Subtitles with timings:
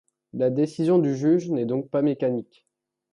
[0.33, 2.65] La décision du juge n'est donc pas mécanique.